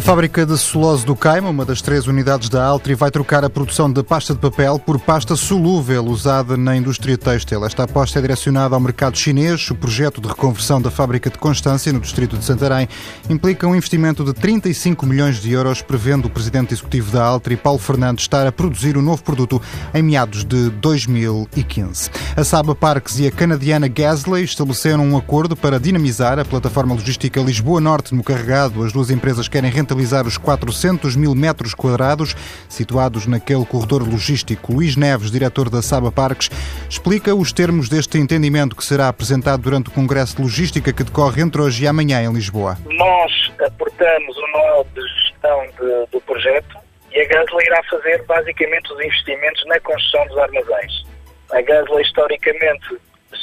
A 0.00 0.02
fábrica 0.02 0.46
de 0.46 0.56
celulose 0.56 1.04
do 1.04 1.14
Caima, 1.14 1.50
uma 1.50 1.62
das 1.62 1.82
três 1.82 2.06
unidades 2.06 2.48
da 2.48 2.64
Altri, 2.64 2.94
vai 2.94 3.10
trocar 3.10 3.44
a 3.44 3.50
produção 3.50 3.92
de 3.92 4.02
pasta 4.02 4.32
de 4.32 4.40
papel 4.40 4.78
por 4.78 4.98
pasta 4.98 5.36
solúvel 5.36 6.06
usada 6.06 6.56
na 6.56 6.74
indústria 6.74 7.18
têxtil. 7.18 7.66
Esta 7.66 7.82
aposta 7.82 8.18
é 8.18 8.22
direcionada 8.22 8.74
ao 8.74 8.80
mercado 8.80 9.18
chinês. 9.18 9.70
O 9.70 9.74
projeto 9.74 10.18
de 10.18 10.26
reconversão 10.26 10.80
da 10.80 10.90
fábrica 10.90 11.28
de 11.28 11.36
Constância, 11.36 11.92
no 11.92 12.00
distrito 12.00 12.38
de 12.38 12.46
Santarém, 12.46 12.88
implica 13.28 13.66
um 13.68 13.76
investimento 13.76 14.24
de 14.24 14.32
35 14.32 15.04
milhões 15.04 15.38
de 15.38 15.52
euros, 15.52 15.82
prevendo 15.82 16.28
o 16.28 16.30
presidente 16.30 16.72
executivo 16.72 17.12
da 17.12 17.22
Altri, 17.22 17.54
Paulo 17.54 17.78
Fernandes, 17.78 18.24
estar 18.24 18.46
a 18.46 18.52
produzir 18.52 18.96
o 18.96 19.02
novo 19.02 19.22
produto 19.22 19.60
em 19.92 20.02
meados 20.02 20.46
de 20.46 20.70
2015. 20.70 22.08
A 22.34 22.42
Saba 22.42 22.74
Parks 22.74 23.18
e 23.18 23.26
a 23.26 23.30
canadiana 23.30 23.86
Gasley 23.86 24.44
estabeleceram 24.44 25.04
um 25.04 25.18
acordo 25.18 25.54
para 25.54 25.78
dinamizar 25.78 26.38
a 26.38 26.44
plataforma 26.44 26.94
logística 26.94 27.38
Lisboa 27.42 27.82
Norte 27.82 28.14
no 28.14 28.24
carregado. 28.24 28.82
As 28.82 28.94
duas 28.94 29.10
empresas 29.10 29.46
querem 29.46 29.70
rentabilizar 29.90 30.26
os 30.26 30.38
400 30.38 31.16
mil 31.16 31.34
metros 31.34 31.74
quadrados 31.74 32.34
situados 32.68 33.26
naquele 33.26 33.64
corredor 33.64 34.08
logístico. 34.08 34.72
Luís 34.72 34.96
Neves, 34.96 35.30
diretor 35.30 35.68
da 35.68 35.82
Saba 35.82 36.12
Parques, 36.12 36.48
explica 36.88 37.34
os 37.34 37.52
termos 37.52 37.88
deste 37.88 38.18
entendimento 38.18 38.76
que 38.76 38.84
será 38.84 39.08
apresentado 39.08 39.62
durante 39.62 39.88
o 39.88 39.92
Congresso 39.92 40.36
de 40.36 40.42
Logística 40.42 40.92
que 40.92 41.04
decorre 41.04 41.42
entre 41.42 41.60
hoje 41.60 41.84
e 41.84 41.88
amanhã 41.88 42.22
em 42.22 42.32
Lisboa. 42.32 42.78
Nós 42.86 43.52
aportamos 43.66 44.36
o 44.36 44.46
nó 44.52 44.84
de 44.94 45.02
gestão 45.24 45.66
de, 45.78 46.12
do 46.12 46.20
projeto 46.20 46.78
e 47.12 47.20
a 47.20 47.26
Gasla 47.26 47.62
irá 47.64 47.82
fazer 47.90 48.24
basicamente 48.26 48.92
os 48.92 49.00
investimentos 49.00 49.66
na 49.66 49.80
construção 49.80 50.26
dos 50.28 50.38
armazéns. 50.38 51.04
A 51.52 51.60
Gasla 51.62 52.00
historicamente 52.00 52.96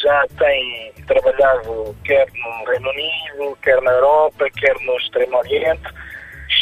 já 0.03 0.25
tem 0.37 0.93
trabalhado 1.07 1.95
quer 2.05 2.27
no 2.33 2.71
Reino 2.71 2.89
Unido, 2.89 3.57
quer 3.61 3.81
na 3.81 3.91
Europa, 3.91 4.49
quer 4.57 4.75
no 4.81 4.97
Extremo 4.97 5.37
Oriente 5.37 5.87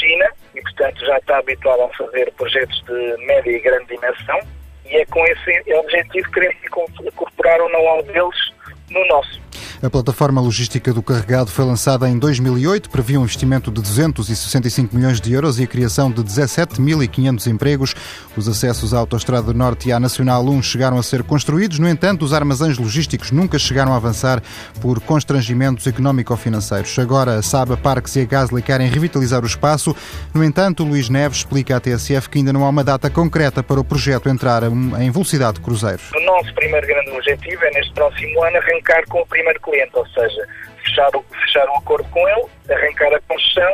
China 0.06 0.30
e, 0.54 0.62
portanto, 0.62 1.06
já 1.06 1.18
está 1.18 1.38
habituado 1.40 1.82
a 1.82 1.90
fazer 1.90 2.32
projetos 2.34 2.84
de 2.86 3.26
média 3.26 3.52
e 3.52 3.60
grande 3.60 3.88
dimensão 3.88 4.40
e 4.86 4.98
é 4.98 5.06
com 5.08 5.26
esse 5.26 5.74
objetivo 5.74 6.28
que 6.28 6.34
queremos 6.34 6.58
incorporar 7.02 7.60
o 7.62 7.70
know-how 7.70 8.04
deles 8.04 8.54
no 8.90 9.06
nosso. 9.08 9.45
A 9.84 9.90
plataforma 9.90 10.40
logística 10.40 10.94
do 10.94 11.04
carregado 11.04 11.52
foi 11.52 11.66
lançada 11.66 12.08
em 12.10 12.18
2008, 12.18 12.90
previa 12.90 13.20
um 13.20 13.24
investimento 13.24 13.70
de 13.70 13.82
265 13.82 14.96
milhões 14.96 15.20
de 15.20 15.34
euros 15.34 15.60
e 15.60 15.64
a 15.64 15.68
criação 15.68 16.10
de 16.10 16.24
17.500 16.24 17.48
empregos. 17.48 17.94
Os 18.38 18.48
acessos 18.48 18.94
à 18.94 19.00
Autostrada 19.00 19.54
Norte 19.54 19.90
e 19.90 19.92
à 19.92 20.00
Nacional 20.00 20.46
1 20.46 20.64
chegaram 20.64 20.98
a 20.98 21.04
ser 21.04 21.24
construídos, 21.24 21.78
no 21.78 21.90
entanto, 21.90 22.24
os 22.24 22.34
armazéns 22.34 22.78
logísticos 22.78 23.32
nunca 23.32 23.60
chegaram 23.60 23.94
a 23.94 23.98
avançar 23.98 24.42
por 24.82 25.02
constrangimentos 25.02 25.86
económico-financeiros. 25.88 26.98
Agora, 26.98 27.36
a 27.36 27.42
Saba, 27.42 27.76
Parques 27.76 28.16
e 28.16 28.22
a 28.22 28.26
Gasly 28.26 28.62
querem 28.62 28.88
revitalizar 28.90 29.44
o 29.44 29.48
espaço. 29.48 29.96
No 30.34 30.44
entanto, 30.44 30.84
Luís 30.84 31.10
Neves 31.10 31.40
explica 31.40 31.76
à 31.76 31.80
TSF 31.80 32.30
que 32.30 32.38
ainda 32.38 32.54
não 32.54 32.64
há 32.64 32.70
uma 32.70 32.84
data 32.84 33.10
concreta 33.10 33.62
para 33.62 33.80
o 33.80 33.84
projeto 33.84 34.30
entrar 34.30 34.64
em 34.64 35.12
velocidade 35.12 35.56
de 35.56 35.62
cruzeiros. 35.62 36.12
O 36.16 36.26
nosso 36.26 36.54
primeiro 36.54 36.88
grande 36.88 37.12
objetivo 37.12 37.64
é, 37.66 37.72
neste 37.72 37.94
próximo 37.94 38.44
ano, 38.44 38.58
arrancar 38.58 39.04
com 39.10 39.20
o 39.22 39.26
primeiro 39.26 39.60
cliente, 39.66 39.92
ou 39.94 40.08
seja, 40.08 40.48
fechar 40.84 41.16
o, 41.16 41.24
fechar 41.24 41.68
um 41.70 41.78
acordo 41.78 42.08
com 42.10 42.28
ele, 42.30 42.46
arrancar 42.70 43.14
a 43.14 43.20
construção 43.22 43.74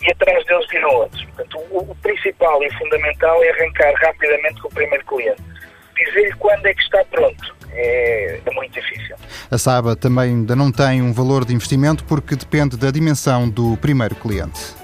e 0.00 0.10
atrás 0.10 0.44
deles 0.46 0.66
virão 0.68 0.90
outros. 0.90 1.24
Portanto, 1.24 1.58
o, 1.70 1.90
o, 1.90 1.94
principal 1.96 2.62
e 2.62 2.70
fundamental 2.74 3.42
é 3.42 3.50
arrancar 3.50 3.94
rapidamente 3.94 4.60
com 4.60 4.68
o 4.68 4.72
primeiro 4.72 5.04
cliente. 5.06 5.42
Dizer-lhe 5.96 6.32
quando 6.34 6.66
é 6.66 6.74
que 6.74 6.82
está 6.82 7.04
pronto 7.04 7.56
é, 7.72 8.40
é 8.44 8.50
muito 8.50 8.72
difícil. 8.72 9.16
A 9.50 9.58
Saba 9.58 9.96
também 9.96 10.30
ainda 10.30 10.56
não 10.56 10.72
tem 10.72 11.00
um 11.00 11.12
valor 11.12 11.44
de 11.44 11.54
investimento 11.54 12.04
porque 12.04 12.36
depende 12.36 12.76
da 12.76 12.90
dimensão 12.90 13.48
do 13.48 13.76
primeiro 13.76 14.14
cliente. 14.16 14.81